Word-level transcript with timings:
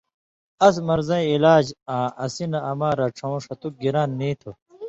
اَس 0.65 0.75
مرضیں 0.87 1.25
علاج 1.33 1.65
آں 1.95 2.07
اسی 2.25 2.45
نہ 2.51 2.59
اما 2.69 2.89
رڇھؤں 2.99 3.35
ݜتُک 3.43 3.73
گِران 3.81 4.09
نی 4.19 4.29
تُھو۔ 4.39 4.51